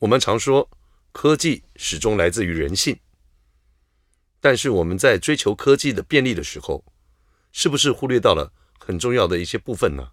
[0.00, 0.68] 我们常说，
[1.10, 2.98] 科技始终来自于人性，
[4.40, 6.84] 但是我们在追求科技的便利的时候，
[7.50, 10.10] 是不是忽略到了很重要的一些部分呢？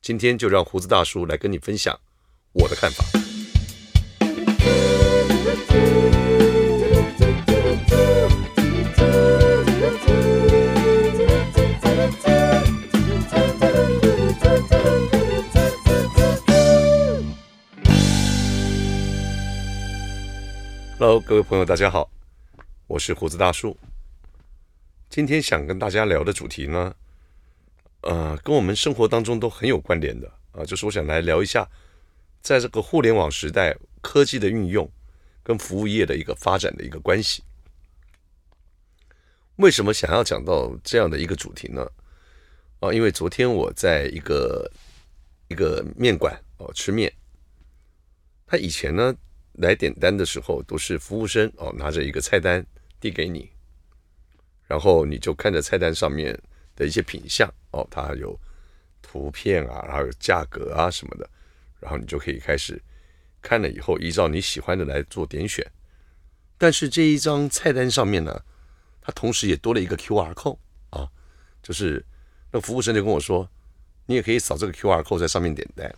[0.00, 1.98] 今天就让胡子大叔来跟你分享
[2.52, 3.04] 我的看法。
[21.02, 22.10] Hello，各位朋友，大家好，
[22.86, 23.74] 我是胡子大叔。
[25.08, 26.94] 今天想跟大家聊的主题呢，
[28.02, 31.66] 呃，跟我们生活当中都很有关联的啊，就是我想来聊一下，
[32.42, 34.86] 在这个互联网时代，科技的运用
[35.42, 37.42] 跟服务业的一个发展的一个关系。
[39.56, 41.90] 为什么想要讲到这样的一个主题呢？
[42.80, 44.70] 啊，因为昨天我在一个
[45.48, 47.10] 一个面馆哦吃面，
[48.46, 49.16] 他以前呢。
[49.60, 52.64] 来点单的时候，都是服务生哦，拿着一个菜单
[52.98, 53.50] 递给你，
[54.66, 56.38] 然后你就看着菜单上面
[56.74, 58.38] 的一些品相哦，它有
[59.02, 61.28] 图片啊，然后有价格啊什么的，
[61.78, 62.80] 然后你就可以开始
[63.42, 65.66] 看了以后，依照你喜欢的来做点选。
[66.56, 68.42] 但是这一张菜单上面呢，
[69.00, 70.58] 它同时也多了一个 QR code
[70.90, 71.08] 啊，
[71.62, 72.04] 就是
[72.50, 73.48] 那服务生就跟我说，
[74.06, 75.94] 你也可以扫这个 QR code 在上面点单。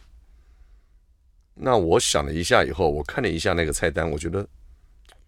[1.54, 4.46] 那我想了一下以后，我看了一下那个菜单，我觉得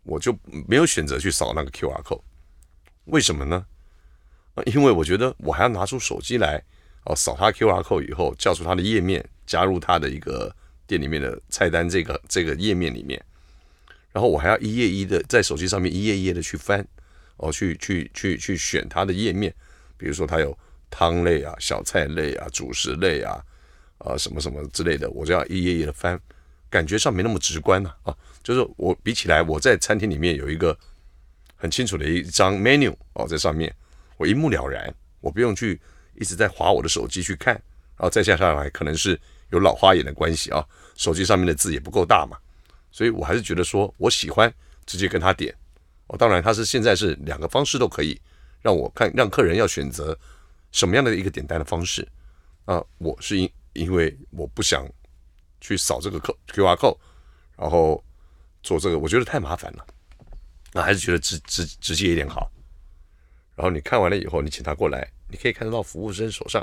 [0.05, 2.23] 我就没有选择去扫那个 QR code。
[3.05, 3.67] 为什么呢？
[4.67, 6.63] 因为我觉得我还要拿出手机来
[7.05, 10.55] 哦，扫他 QR code 以后，叫出他的页面，加入他的一个
[10.87, 13.23] 店里面的菜单这个这个页面里面，
[14.13, 16.87] 然后我还要一页一的在手机上面一页一页的去翻
[17.37, 19.55] 哦，去去去去选他的页面，
[19.99, 20.57] 比如说他有
[20.89, 23.45] 汤类啊、小菜类啊、主食类啊。
[23.99, 26.19] 啊，什么什么之类的，我就要一页页的翻，
[26.69, 27.93] 感觉上没那么直观呢。
[28.03, 30.77] 啊，就是我比起来，我在餐厅里面有一个
[31.57, 33.75] 很清楚的一张 menu 哦，在上面
[34.17, 35.81] 我一目了然，我不用去
[36.15, 37.55] 一直在划我的手机去看，
[37.97, 39.19] 然后再下下来，可能是
[39.51, 40.65] 有老花眼的关系啊，
[40.97, 42.37] 手机上面的字也不够大嘛，
[42.91, 44.53] 所以我还是觉得说我喜欢
[44.85, 45.55] 直接跟他点。
[46.09, 48.21] 哦，当然他是现在是两个方式都可以
[48.61, 50.19] 让我看，让客人要选择
[50.71, 52.07] 什么样的一个点单的方式
[52.67, 53.51] 啊，我是因。
[53.75, 54.89] 因为我不想
[55.61, 56.99] 去扫这个扣 QR code，
[57.57, 58.03] 然后
[58.63, 59.87] 做这个，我觉得太麻烦了。
[60.73, 62.51] 那还是觉得直直直接一点好。
[63.55, 66.61] 然后你看完了以后，你请他过来，你可以看得到服务生手上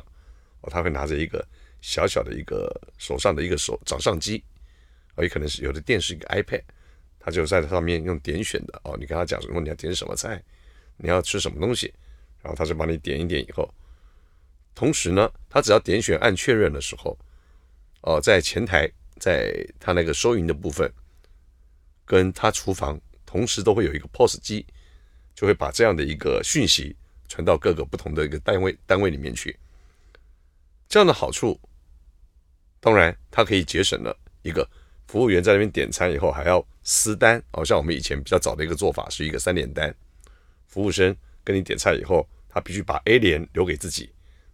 [0.62, 1.48] 哦，他会拿着一个
[1.80, 4.44] 小小的一个手上的一个手掌上机，
[5.16, 6.64] 哦，也可能是有的电视一个 iPad，
[7.20, 8.98] 他就在上面用点选的哦。
[9.00, 10.44] 你跟他讲说你要点什么菜，
[10.98, 11.94] 你要吃什么东西，
[12.42, 13.74] 然后他就帮你点一点以后。
[14.74, 17.18] 同时呢，他只要点选按确认的时候，
[18.02, 18.90] 哦，在前台，
[19.20, 20.92] 在他那个收银的部分，
[22.06, 24.66] 跟他厨房同时都会有一个 POS 机，
[25.36, 26.96] 就会把这样的一个讯息
[27.28, 29.58] 传到各个不同的一个单位单位里面去。
[30.90, 31.60] 这样的好处，
[32.80, 34.68] 当然它可以节省了一个
[35.08, 39.94] 服务员在那边点餐以后还要撕单，哦，像我们以前比较早的一个做法是一个三联单，
[40.68, 44.10] 服务生跟你点菜以后，他必须把 A 联留给自己。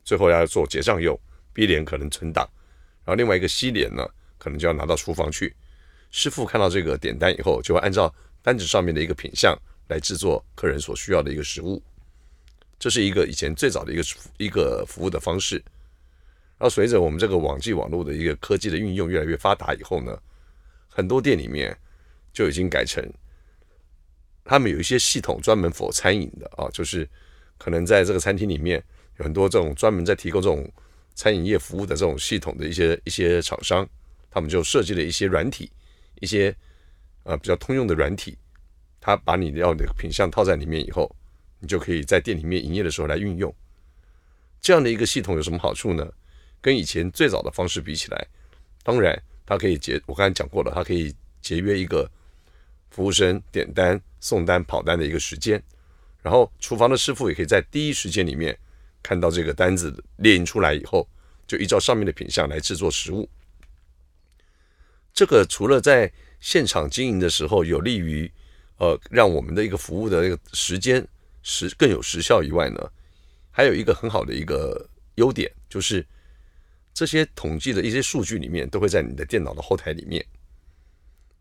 [0.08, 1.20] 最后要做结账用
[1.52, 2.48] ，B 联可能存档，
[3.04, 4.08] 然后另外一个 C 联呢，
[4.38, 5.54] 可能就要拿到厨房去。
[6.12, 9.54] 师傅看到这个点单以后，就会按照单子上面的一个品相
[9.90, 11.84] 来制作客人所需要的一个食物。
[12.80, 14.04] 这是一个以前最早的一个
[14.38, 15.56] 一个服务的方式。
[16.58, 20.18] 然后随着我们这个网际网络的一个科技的运用越来越发达以后呢，
[20.88, 21.78] 很多店里面
[22.32, 23.04] 就已经改成，
[24.46, 27.06] 他们有一些系统专门 for 餐饮的啊，就是
[27.58, 28.82] 可能在这个餐厅里面。
[29.18, 30.70] 有很多这种专门在提供这种
[31.16, 33.88] 餐饮业服务的这种系统的一些一些厂商，
[34.30, 35.72] 他们就设计了一些软体，
[36.22, 36.56] 一些
[37.24, 38.38] 呃比较通用的软体，
[39.02, 41.14] 他把你要的品相套在里面以后，
[41.60, 43.54] 你就可以在店里面营业的时候来运用。
[44.62, 46.08] 这样的一个系统有什么好处呢？
[46.62, 48.28] 跟以前最早的方式比起来，
[48.84, 51.12] 当然它可以节，我刚才讲过了，它可以
[51.42, 52.08] 节约一个
[52.92, 55.62] 服务生点单、送单、跑单的一个时间，
[56.22, 58.56] 然后厨房的师傅也可以在第一时间里面。
[59.08, 61.08] 看到这个单子列印出来以后，
[61.48, 63.30] 就依照上面的品相来制作食物。
[65.14, 66.12] 这个除了在
[66.42, 68.30] 现场经营的时候有利于
[68.80, 71.08] 呃让我们的一个服务的一个时间
[71.42, 72.92] 时更有时效以外呢，
[73.50, 76.06] 还有一个很好的一个优点，就是
[76.94, 80.22] 这些统计的一些数据里面都会在你的电脑的后台里面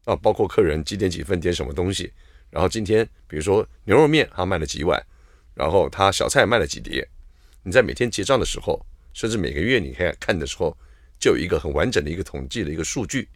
[0.04, 2.12] 啊，包括客人几点几分点什么东西，
[2.48, 5.04] 然后今天比如说牛肉面他卖了几碗，
[5.52, 7.08] 然后他小菜卖了几碟。
[7.66, 8.80] 你在每天结账的时候，
[9.12, 10.76] 甚至每个月你看看的时候，
[11.18, 13.28] 就有一个很完整的一个统计的一个数据。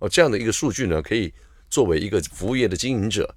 [0.00, 1.32] 哦，这样的一个数据呢，可以
[1.70, 3.32] 作为一个服务业的经营者，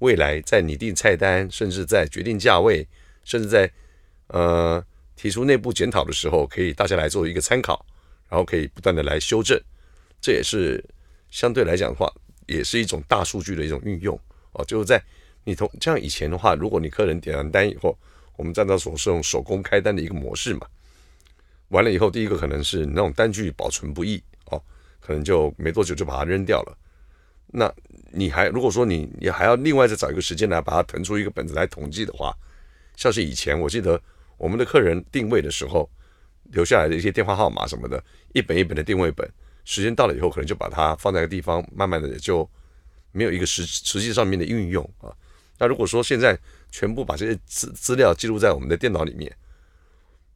[0.00, 2.86] 未来在拟定菜单，甚至在决定价位，
[3.24, 3.72] 甚至在
[4.26, 4.84] 呃
[5.16, 7.86] 提出内部检讨的时候，可以大家来做一个参考，
[8.28, 9.58] 然后可以不断的来修正。
[10.20, 10.84] 这也是
[11.30, 12.12] 相对来讲的话，
[12.46, 14.20] 也是一种大数据的一种运用
[14.52, 14.62] 哦。
[14.66, 15.02] 就是在
[15.44, 17.96] 你从这样以前的话，如果你客人点完单以后，
[18.36, 20.66] 我们站到所是用手工开单的一个模式嘛，
[21.68, 24.62] 完了以后，第一个可能是你那种单据保存不易哦，
[25.00, 26.78] 可能就没多久就把它扔掉了。
[27.48, 27.72] 那
[28.10, 32.36] 你还如果说你你还要另外再找一个时间来把它腾出一个本子来统计的话，
[32.96, 34.00] 像是以前我记得
[34.36, 35.88] 我们的客人定位的时候
[36.50, 38.02] 留下来的一些电话号码什么的，
[38.34, 39.28] 一本一本的定位本，
[39.64, 42.48] 时间到了以后可能就把它放在个地方，慢慢的也就
[43.12, 45.14] 没有一个实实际上面的运用啊。
[45.58, 46.38] 那如果说现在
[46.76, 49.34] 全部把这些资资料记录在我们的电脑里面，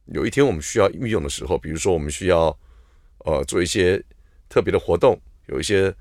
[0.06, 2.58] 有一天我们需要运用的时候，比如说我们需要
[3.26, 4.02] 呃做一些
[4.48, 5.94] 特别的活动，有一些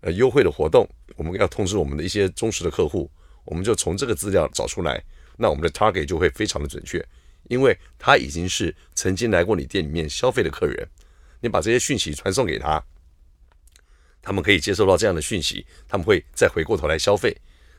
[0.00, 3.10] 呃优惠的活动，我们要通知我们的一些忠实的客户，
[3.44, 5.04] 我们就从这个资料找出来，
[5.36, 7.06] 那我们的 target 就会非常的准确，
[7.50, 10.88] 因为他已经是曾经来过你店里面消费的客人，
[11.42, 12.82] 你把这些讯息传送给他，
[14.22, 17.36] 他们可以接收到这样的讯息，他们会再回过头来消费。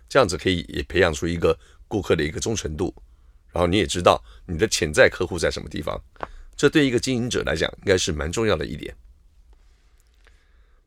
[0.10, 1.57] 这样子可以也培养出一个
[1.88, 2.94] 顾客的一个忠诚度，
[3.51, 6.00] 然后你也知道你的潜在客户在什么地方，
[6.56, 8.95] 这对一个经营者来讲应该是蛮重要的一点。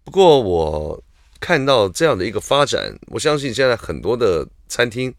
[0.04, 1.02] 不过我
[1.40, 5.12] 看到这样的一个发展，我相信现在很多的餐厅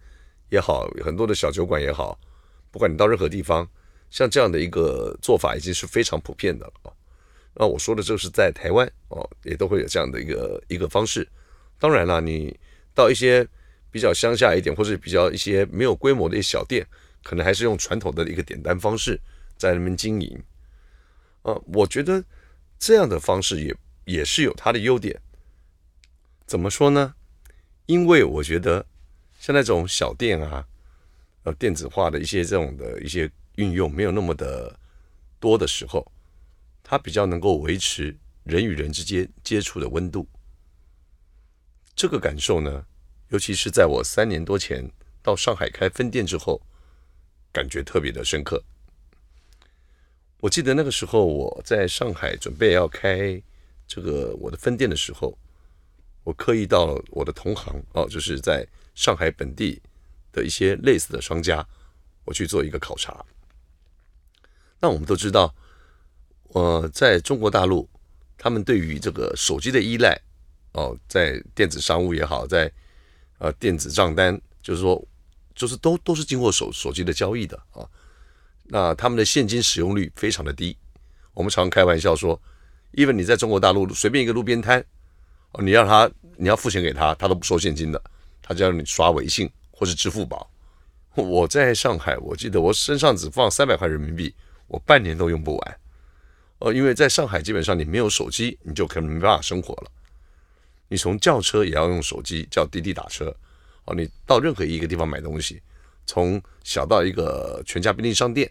[0.49, 2.17] 也好，很多的小酒馆也好，
[2.71, 3.67] 不管你到任何地方，
[4.09, 6.93] 像这样的一个做法已经是非常普遍的了。
[7.53, 11.27] 那我说的就是在台湾哦，也都会有这样的一个一个方式。
[11.79, 12.57] 当然了，你
[12.93, 13.47] 到一些
[13.91, 16.85] 比较乡下一点，或者比较一些没有规模的一些小店，
[17.23, 19.19] 可能还是用传统的一个点单方式
[19.57, 20.43] 在那边经营。
[21.43, 22.23] 呃，我觉得
[22.77, 23.75] 这样的方式也
[24.05, 25.19] 也是有它的优点。
[26.45, 27.15] 怎么说呢？
[27.85, 28.85] 因为我觉得
[29.39, 30.67] 像那种小店啊，
[31.43, 34.77] 呃，电子化的一些这种的一些运用没有那么的
[35.39, 36.11] 多的时候，
[36.83, 40.27] 它比较能够维持人与人之间接触的温度。
[41.95, 42.85] 这个感受呢，
[43.29, 44.91] 尤其是在我三年多前
[45.21, 46.61] 到上海开分店之后，
[47.51, 48.63] 感觉特别的深刻。
[50.39, 53.41] 我记得那个时候我在上海准备要开
[53.87, 55.37] 这个我的分店的时候，
[56.23, 59.81] 我刻意到我的同行哦，就是在上海本地
[60.31, 61.67] 的一些类似的商家，
[62.25, 63.25] 我去做一个考察。
[64.79, 65.55] 那我们都知道，
[66.49, 67.89] 呃，在中国大陆，
[68.37, 70.21] 他们对于这个手机的依赖
[70.73, 72.71] 哦，在电子商务也好，在
[73.39, 75.03] 呃，电子账单就是说，
[75.55, 77.87] 就是都都是经过手手机的交易的啊。
[78.63, 80.75] 那他们的现金使用率非常的低。
[81.33, 82.39] 我们常开玩笑说
[82.93, 84.83] ，even 你在中国大陆随便一个路边摊，
[85.51, 88.01] 哦，你让他你要付钱给他，他都不收现金的，
[88.41, 90.49] 他就让你刷微信或是支付宝。
[91.13, 94.33] 我在上海，我记得我身上只放三百块人民币，
[94.67, 95.79] 我半年都用不完。
[96.59, 99.91] 呃，因为在上海基本上你没有手机，你就可能没办法生活了。
[100.89, 103.35] 你从叫车也要用手机叫滴滴打车，
[103.85, 105.61] 哦，你到任何一个地方买东西，
[106.05, 108.49] 从小到一个全家便利商店，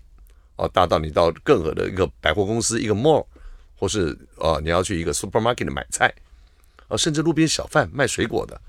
[0.56, 3.24] 哦，大到你到任何的一个百货公司、一个 mall，
[3.74, 6.12] 或是呃你要去一个 supermarket 买菜，
[6.88, 8.60] 啊，甚至路边小贩卖水果的，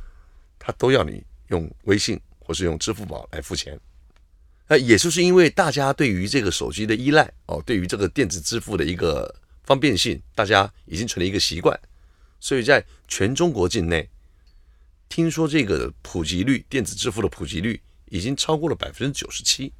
[0.57, 3.79] 他都要你用微信或是用支付宝来付钱。
[4.69, 11.77] 那也就是因为大家对于这个手机的依赖，哦，对于这个电子支付的一个方便性，大家已经成了一个习惯。
[12.39, 14.09] 所以在全中国境内，
[15.09, 19.73] 听说这个普及率，电子支付的普及率已经超过了百分之九十七。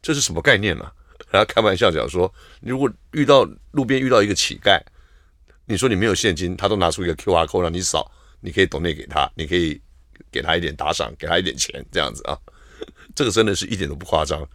[0.00, 0.90] 这是什么概念呢？
[1.30, 4.80] 然后开玩笑讲说，如果遇到路边遇到一个乞丐，
[5.66, 9.80] 你说你没有现金，他都拿出一个 QR code 让你扫，你可以 donate 给他，你可以
[10.30, 12.36] 给他一点打赏，给他一点钱，这样子啊，
[13.14, 14.46] 这个真的是一点都不夸张。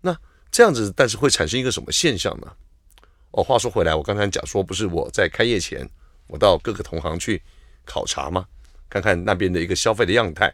[0.00, 0.16] 那
[0.50, 2.50] 这样子，但是会产生一个什么现象呢？
[3.38, 5.88] 哦，话说回来，我刚才讲说，不是我在开业前，
[6.26, 7.40] 我到各个同行去
[7.84, 8.44] 考察吗？
[8.90, 10.52] 看看那边的一个消费的样态，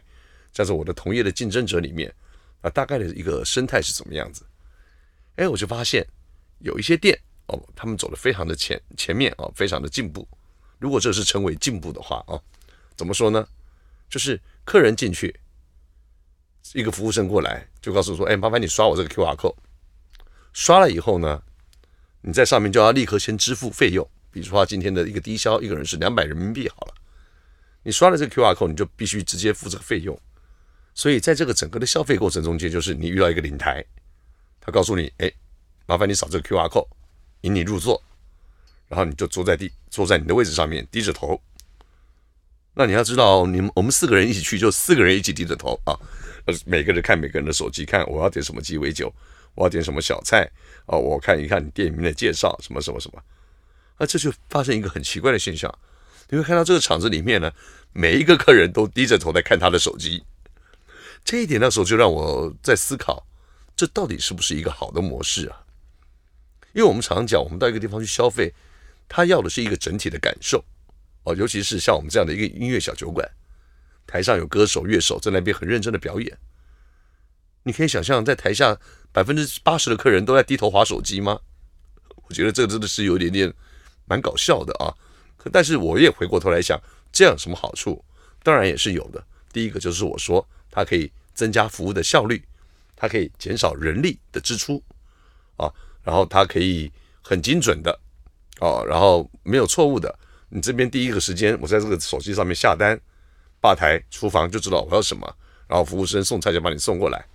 [0.51, 2.13] 在我的同业的竞争者里面，
[2.61, 4.45] 啊，大概的一个生态是怎么样子？
[5.37, 6.05] 哎，我就发现
[6.59, 10.27] 有一些店哦，他们走的非常的前前面啊，非常的进步。
[10.77, 12.39] 如果这是称为进步的话啊，
[12.95, 13.47] 怎么说呢？
[14.07, 15.35] 就是客人进去，
[16.73, 19.55] 一个服务生过来就告诉说，哎，麻烦你刷我这个 QR code，
[20.53, 21.41] 刷了以后呢，
[22.27, 26.93] 你在上面就要立刻先支付费用，比如说今天的一个低消，一个人是两百人民币好了，
[27.83, 30.19] 你刷了这个 QR code，你就必须直接付这个费用。
[30.95, 33.85] 所以在这个整个的消费过程中间，就是你遇到一个领台，
[34.59, 35.31] 他告诉你，哎，
[35.85, 36.87] 麻烦你扫这个 QR code，
[37.41, 38.01] 引你入座，
[38.87, 41.39] 然后你就坐在地，坐在你的位置上面，低着头。
[42.73, 45.93] 那你要知道，你们我们四个人一起去，就四个人一起低着头啊，
[46.65, 49.13] 每个人看每个人的手机，看我要点什么鸡尾酒，
[49.55, 50.49] 我要点什么小菜
[50.85, 53.21] 啊，我看一看你店里面的介绍，什么什么什么。
[53.97, 55.73] 那这就发生一个很奇怪的现象，
[56.29, 57.51] 你会看到这个场子里面呢，
[57.93, 60.23] 每一个客人都低着头在看他的手机。
[61.23, 63.25] 这一点那时候就让我在思考，
[63.75, 65.63] 这到底是不是一个好的模式啊？
[66.73, 68.53] 因为我们常常讲，我们到一个地方去消费，
[69.07, 70.63] 他要的是一个整体的感受
[71.23, 73.25] 哦，尤其是像我们这样的一个音乐小酒馆，
[74.05, 76.37] 台上有歌手、乐手在那边很认真的表演，
[77.65, 78.77] 你可以想象，在台下
[79.11, 81.39] 百分之八十的客人都在低头划手机吗？
[82.27, 83.53] 我觉得这个真的是有一点点
[84.05, 84.93] 蛮搞笑的啊。
[85.37, 86.79] 可但是我也回过头来想，
[87.11, 88.03] 这样有什么好处？
[88.43, 89.23] 当然也是有的。
[89.51, 90.47] 第一个就是我说。
[90.71, 92.43] 它可以增加服务的效率，
[92.97, 94.83] 它可以减少人力的支出，
[95.55, 95.71] 啊，
[96.03, 96.91] 然后它可以
[97.21, 97.97] 很精准的，
[98.59, 100.13] 啊，然后没有错误的。
[100.49, 102.99] 你这边第一个时间，我在这个手机上面下单，
[103.61, 105.33] 吧台、厨房就知道我要什么，
[105.65, 107.25] 然后服务生送菜就把你送过来，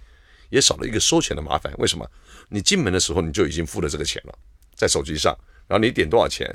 [0.51, 1.73] 也少了一个收钱的麻烦。
[1.79, 2.09] 为什么？
[2.49, 4.39] 你进门的时候你就已经付了这个钱了，
[4.75, 6.55] 在手机上，然后你点多少钱，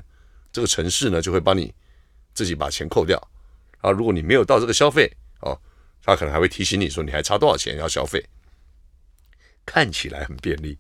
[0.51, 1.73] 这个城市呢就会帮你
[2.33, 3.17] 自己把钱扣掉。
[3.81, 5.11] 啊，如果你没有到这个消费，
[5.41, 5.59] 哦。
[6.07, 8.23] 他可能还会提醒你说，你还差多少钱要消费，
[9.65, 10.77] 看起来很便利，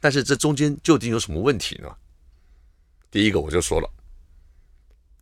[0.00, 1.94] 但是这中间究竟有什么问题呢？
[3.08, 3.88] 第一个我就说了，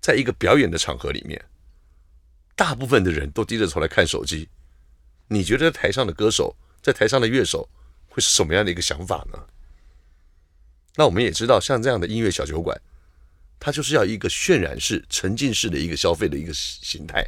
[0.00, 1.44] 在一个表演的场合里面，
[2.54, 4.48] 大部分的人都低着头来看手机，
[5.28, 6.56] 你觉得台上的歌手，
[6.86, 7.68] 在台上的乐手
[8.08, 9.48] 会是什么样的一个想法呢？
[10.94, 12.80] 那我们也知道，像这样的音乐小酒馆，
[13.58, 17.26] 它就是要一个渲染式、沉浸式的一个消费的一个形态，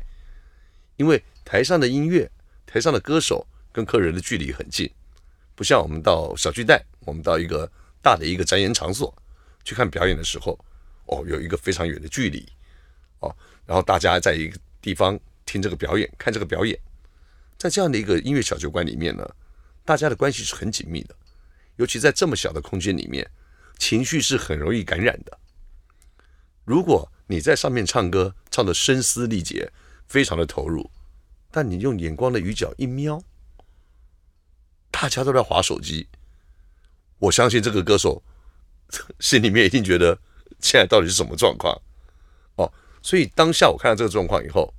[0.97, 1.21] 因为。
[1.51, 2.31] 台上的音乐，
[2.67, 4.87] 台上的歌手跟客人的距离很近，
[5.55, 7.67] 不像我们到小巨蛋，我们到一个
[8.03, 9.11] 大的一个展演场所
[9.65, 10.63] 去看表演的时候，
[11.07, 12.47] 哦，有一个非常远的距离，
[13.21, 13.35] 哦，
[13.65, 16.79] 然后大家在一个地方听这个表演，看这个表演，
[17.57, 19.27] 在这样的一个音乐小酒馆里面呢，
[19.89, 21.17] 大家的关系是很紧密的，
[21.77, 23.27] 尤其在这么小的空间里面，
[23.79, 25.39] 情绪是很容易感染的。
[26.67, 29.73] 如果你在上面唱歌，唱的声嘶力竭，
[30.07, 30.91] 非常的投入。
[31.51, 33.23] 但你用眼光的余角一瞄，
[34.91, 36.07] 大家都在划手机。
[37.19, 38.23] 我相信这个歌手
[39.21, 40.21] 心里面一定觉得
[40.61, 41.75] 现在到底是什么状况
[42.57, 42.71] 哦。
[43.03, 44.71] 所以当下我看到这个状况以后，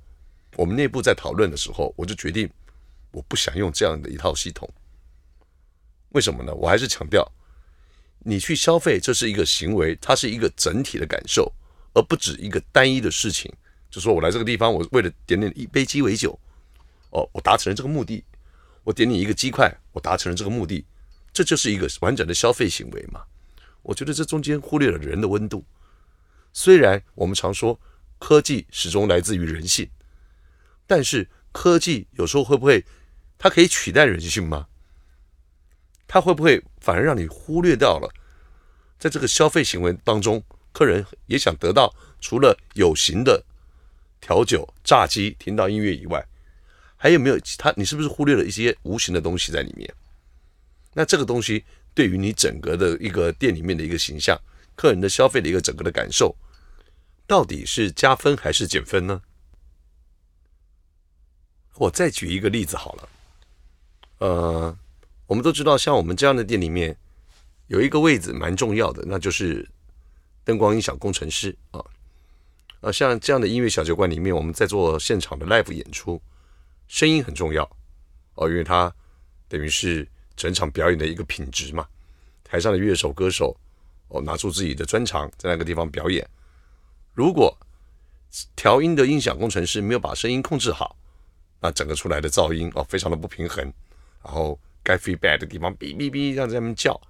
[0.54, 2.48] 我们内部在讨论的时候，我就决定
[3.10, 4.72] 我不想用这样的一套系统。
[6.10, 6.54] 为什么呢？
[6.54, 7.26] 我还是强调，
[8.20, 11.52] 你去消费这是一个行为，它是一个整体的感受，
[11.94, 13.52] 而不止一个单一的事情。
[13.90, 16.38] 就说我来这个地方，我为了点点一杯鸡尾酒。
[17.10, 18.22] 哦，我达成了这个目的，
[18.84, 20.84] 我点你一个鸡块，我达成了这个目的，
[21.32, 23.22] 这就是一个完整的消费行为嘛？
[23.82, 25.64] 我觉得这中间忽略了人的温度。
[26.52, 27.80] 虽然我们常说
[28.20, 29.90] 科技始终来自于人性，
[30.86, 32.84] 但是科技有时候会不会
[33.38, 34.68] 它可以取代人性吗？
[36.12, 38.12] 它会不会反而让你忽略掉了，
[38.98, 43.40] 在这个消费行为当中，客人也想得到除了有形的
[44.20, 46.26] 调酒、炸鸡、听到音乐以外。
[46.96, 47.72] 还有没有其他？
[47.76, 49.88] 你是不是忽略了一些无形的东西在里面？
[50.94, 51.64] 那这个东西
[51.94, 54.36] 对于你整个的一个店里面的一个形象、
[54.74, 56.34] 客人的消费的一个整个的感受，
[57.28, 59.22] 到底是加分还是减分呢？
[61.76, 63.08] 我再举一个例子好了。
[64.18, 64.76] 呃，
[65.30, 66.96] 我们都知道，像我们这样的店里面
[67.68, 69.64] 有一个位置蛮重要的，那就是
[70.42, 71.80] 灯光音响工程师啊。
[72.80, 76.20] 啊，像这样的音乐小酒馆里面，我们在做现场的 live 演出。
[76.88, 77.62] 声音很重要
[78.34, 78.92] 哦，因为它
[79.46, 81.86] 等于是整场表演的一个品质嘛。
[82.42, 83.56] 台上的乐手、歌手
[84.08, 86.28] 哦，拿出自己的专长在那个地方表演。
[87.14, 87.56] 如果
[88.56, 90.96] 调音的音响工程师没有把声音控制好，
[91.60, 93.72] 那整个出来的噪音哦，非常的不平衡。
[94.24, 97.00] 然后该 feedback 的地方哔哔哔这样在那边叫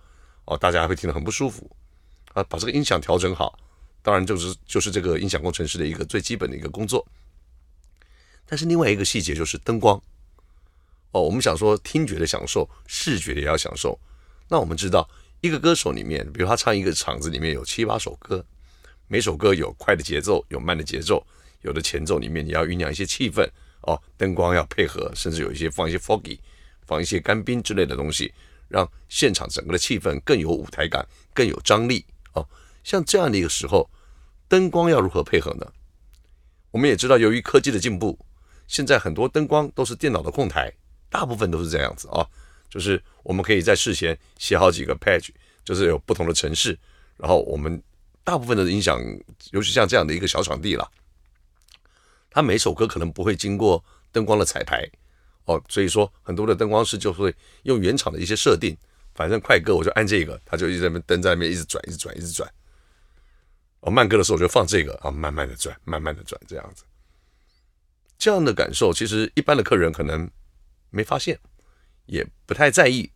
[0.45, 1.71] 哦，大家会听得很不舒服
[2.33, 2.43] 啊。
[2.45, 3.59] 把这个音响调整好，
[4.03, 7.07] 当然就是就是这个音响工程师的一个最基本的一个工作。
[8.47, 10.01] 但是另外一个细节就是灯光
[11.13, 13.99] 哦，我们想说听觉的享受，视觉的也要享受。
[14.49, 15.09] 那我们知道，
[15.41, 18.45] 一个歌手里面，比如他唱一个场子里面有七八首歌，
[19.07, 21.25] 每首歌有快的节奏，有慢的节奏，
[21.63, 23.49] 有的前奏里面你要酝酿一些气氛
[23.83, 26.39] 哦，灯光要配合，甚至有一些放一些 foggy，
[26.91, 28.35] 放一些干冰之类的东西，
[28.67, 32.45] 让现场整个的气氛更有舞台感，更有张力哦。
[32.83, 33.89] 像这样的一个时候，
[34.49, 35.73] 灯光要如何配合呢？
[36.73, 38.19] 我们也知道，由于科技的进步。
[38.67, 40.73] 现在很多灯光都是电脑的控台，
[41.09, 42.27] 大部分都是这样子啊，
[42.69, 45.31] 就是我们可以在事先写好几个 patch，
[45.65, 46.79] 就是有不同的城市，
[47.17, 47.83] 然后我们
[48.23, 49.01] 大部分的音响，
[49.51, 50.89] 尤其像这样的一个小场地了，
[52.31, 54.89] 它每首歌可能不会经过灯光的彩排
[55.47, 58.77] 哦，所以说很多的灯光师就会用原厂的一些设定，
[59.15, 62.49] 反正快歌我就按这个，他就一直在那边灯在那边一直转，一直转，一直转。
[63.81, 66.85] 哦，慢歌的时候我就放这个啊，慢慢的转，慢慢的转，这样子。
[68.19, 70.31] 这样的感受，其实一般的客人可能
[70.91, 71.39] 没发现，
[72.05, 73.11] 也不太在意，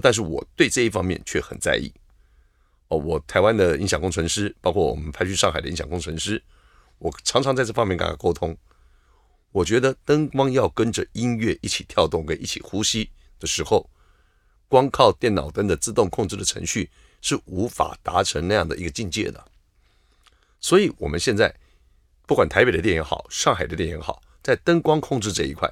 [0.00, 1.92] 但是我对这一方面却很在意。
[2.86, 6.40] 哦，我台湾的音响工程师，包括我们派去上海的音响工程师，
[6.98, 8.56] 我常常在这方面跟他沟通。
[9.52, 13.88] 我觉得灯光要跟着音乐一起跳动跟一起呼吸的时候，
[14.68, 16.90] 光靠电脑灯的自动控制的程序
[17.20, 19.44] 是无法达成那样的一个境界的。
[20.58, 21.54] 所以，我们现在。
[22.24, 25.70] 不管台北的店也好，上海的店也好，在灯光控制这一块，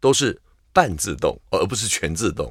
[0.00, 0.40] 都是
[0.72, 2.50] 半自动，而不是全自动。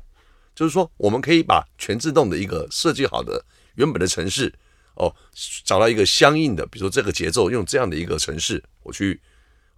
[0.54, 3.44] 就是说，我们可以把全自动的一个设计好的
[3.76, 4.54] 原本的城市，
[4.96, 5.16] 哦，
[5.64, 9.20] 找到一个相应的，比如说这个节奏，用这样的一个城市，我去，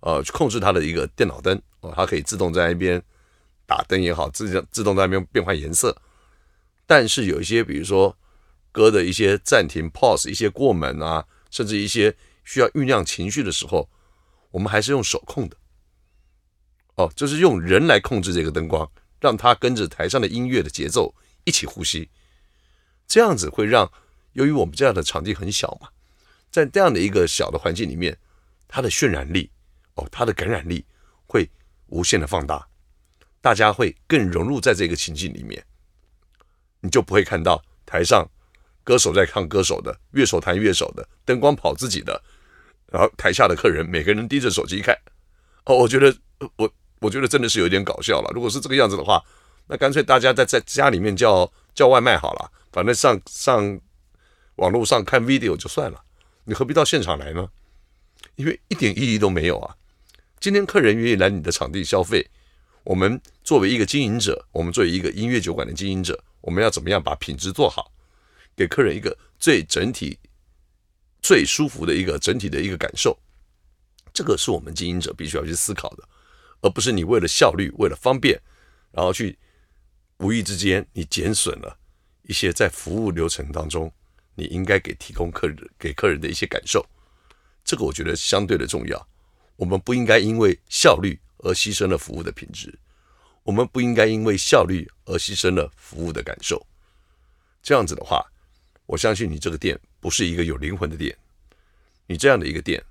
[0.05, 3.01] 呃，去控制它的一个电脑灯，哦，它可以自动在那边
[3.65, 5.95] 打灯也好，自动自动在那边变换颜色。
[6.86, 8.15] 但是有一些，比如说
[8.72, 12.15] 歌的一些暂停、pause，一些过门啊，甚至一些。
[12.45, 13.89] 需要酝酿情绪的时候，
[14.51, 15.55] 我们还是用手控的，
[16.95, 18.91] 哦，就是用人来控制这个灯光，
[19.22, 22.10] 让它跟着台上的音乐的节奏一起呼吸，
[23.07, 23.89] 这样子会让，
[24.33, 25.88] 由于我们这样的场地很小嘛，
[26.51, 28.17] 在这样的一个小的环境里面，
[28.67, 29.50] 它的渲染力，
[29.95, 30.85] 哦，它的感染力
[31.27, 31.50] 会
[31.88, 32.67] 无限的放大，
[33.41, 35.63] 大家会更融入在这个情境里面，
[36.79, 38.27] 你就不会看到台上
[38.83, 42.21] 歌手在唱歌手的，乐手弹乐手的，灯光跑自己的。
[42.88, 44.95] 然后台下的客人每个人低着手机看，
[45.65, 46.15] 哦，我觉得
[46.57, 48.31] 我我觉得真的是有点搞笑了。
[48.35, 49.19] 如果是这个样子的话，
[49.67, 53.79] 那干脆大家在在家里面叫叫外卖好了，反正上上
[54.57, 56.03] 网络上看 video 就算了，
[56.43, 57.50] 你何必到现场来呢？
[58.35, 59.75] 因为一点意义都没有啊。
[60.43, 62.29] 今天客人愿意来你的场地消费，
[62.83, 67.93] 我们作为一个经营者，我们作为一个音乐酒馆的经营者，我们要怎么样把品质做好，
[68.53, 70.19] 给客人一个最整体。
[71.21, 73.17] 最舒服的一个整体的一个感受，
[74.12, 76.03] 这个是我们经营者必须要去思考的，
[76.60, 78.38] 而不是你为了效率、为了方便，
[78.91, 79.39] 然后去
[80.17, 81.79] 无意之间你减损了
[82.23, 83.89] 一些在服务流程当中
[84.36, 86.86] 你应该给提供客人给客人的一些感受。
[87.63, 89.08] 这个我觉得相对的重要。
[89.63, 92.78] 我们不应该因为效率而牺牲了服务的品质，
[93.43, 96.67] 我们不应该因为效率而牺牲了服务的感受。
[97.62, 98.21] 这样子的话，
[98.86, 99.80] 我相信你这个店。
[100.02, 101.17] 不是一个有灵魂的店，
[102.08, 102.84] 你这样的一个店，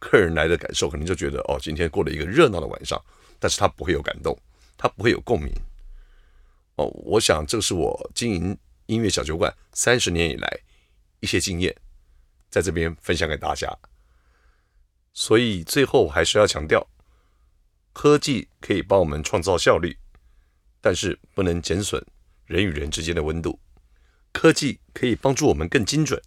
[0.00, 3.00] 客人来的感受可能就觉得哦，今天过了一个热闹的晚上，
[3.38, 4.36] 但是他不会有感动，
[4.76, 5.54] 他不会有共鸣。
[6.74, 10.58] 哦，我想这是我经营音乐小酒馆三十年以来
[11.20, 11.72] 一些经验，
[12.50, 13.72] 在这边分享给大家。
[15.12, 16.86] 所以最后还是要强调，
[17.92, 19.96] 科技可以帮我们创造效率，
[20.80, 22.04] 但是不能减损
[22.46, 23.58] 人与人之间的温度。
[24.32, 26.20] 科技可以帮助我们更精准。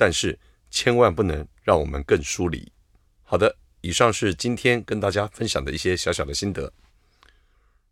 [0.00, 0.38] 但是
[0.70, 2.70] 千万不能让我们更疏离。
[3.24, 6.72] 好的，以上是今天跟大家分享的一些小小的心得。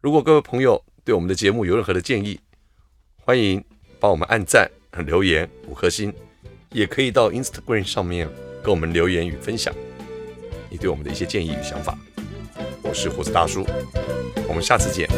[0.01, 2.39] 如果各位朋友对我们的节目有任何的建议，
[3.17, 3.63] 欢迎
[3.99, 4.71] 帮我们按赞、
[5.05, 6.15] 留言五颗星，
[6.71, 8.29] 也可以到 Instagram 上面
[8.63, 9.75] 跟我们留言与分享
[10.77, 11.97] 对我们的一些建议与想法。
[12.83, 13.67] 我是胡子大叔，
[14.49, 15.09] 我们下次见，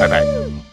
[0.00, 0.69] 拜拜。